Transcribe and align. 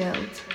Chilled. 0.00 0.49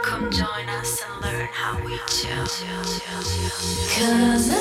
Come 0.04 0.30
join 0.30 0.68
us 0.68 1.02
and 1.08 1.22
learn 1.22 1.48
how 1.54 1.78
we 1.86 1.98
chill. 2.10 2.44
Cause 3.96 4.50
I 4.52 4.56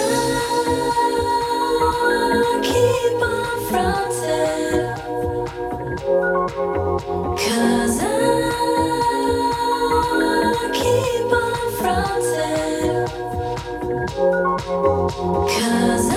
keep 2.62 3.20
on 3.20 3.64
fronting. 3.66 4.94
Cause 7.36 7.98
I 8.00 8.06
keep 10.72 11.32
on 11.32 11.72
fronting. 11.80 13.08
Cause 15.48 16.08
I 16.10 16.16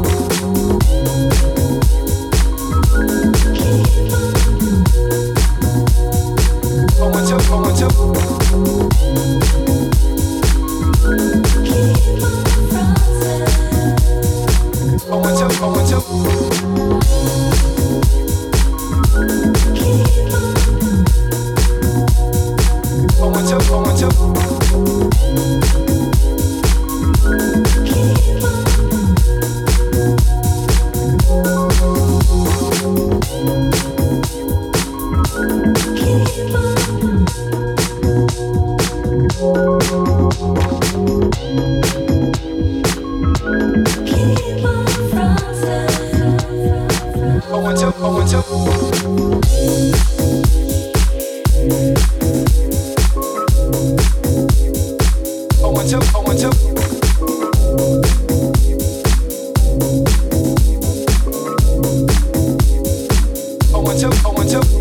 took 64.51 64.80